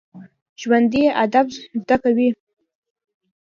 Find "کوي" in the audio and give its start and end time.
2.03-2.29